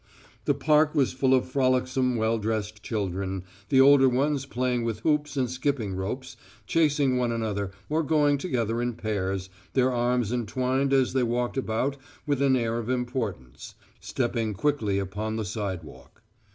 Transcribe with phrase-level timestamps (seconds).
[0.45, 5.37] The park was full of frolicsome well dressed children, the older ones playing with hoops
[5.37, 6.35] and skipping ropes,
[6.65, 11.97] chasing one another or going together in pairs, their arms entwined as they walked about
[12.25, 16.23] with an air of importance, stepping quickly upon the sidewalk.